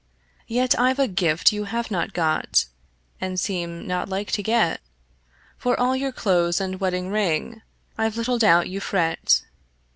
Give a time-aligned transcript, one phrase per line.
[0.47, 2.65] Yet I've a gift you have not got,
[3.21, 4.81] And seem not like to get:
[5.59, 7.61] For all your clothes and wedding ring
[7.99, 9.43] I've little doubt you fret.